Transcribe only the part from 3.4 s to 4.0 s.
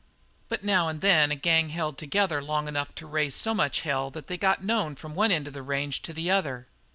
much